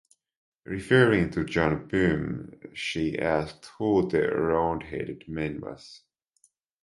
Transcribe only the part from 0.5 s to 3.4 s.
Referring to John Pym, she